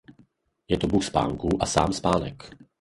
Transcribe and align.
Je 0.67 0.77
to 0.77 0.87
bůh 0.87 1.03
spánku 1.03 1.49
a 1.61 1.65
sám 1.65 1.93
spánek. 1.93 2.57